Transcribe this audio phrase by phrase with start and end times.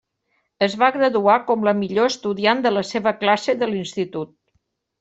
[0.67, 4.35] Es va graduar com la millor estudiant de la seva classe de l'institut.